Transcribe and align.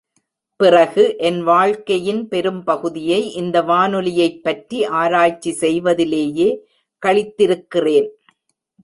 பிறகு, 0.55 1.17
என் 1.17 1.43
வாழ்க்கையின் 1.43 2.27
பெரும்பகுதியை 2.27 3.33
இந்த 3.33 3.61
வானொலியைப் 3.61 4.43
பற்றி 4.43 4.85
ஆராய்ச்சி 4.85 5.51
செய்வதிலேயே 5.51 6.67
கழித்திருக்கிறேன். 7.05 8.09